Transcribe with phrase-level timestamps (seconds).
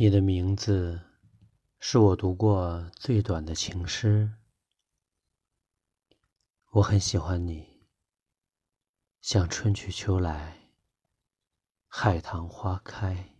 [0.00, 1.00] 你的名字
[1.80, 4.32] 是我读过最短的情诗
[6.70, 7.84] 我很喜欢你
[9.20, 10.70] 像春去秋来
[11.88, 13.37] 海棠花开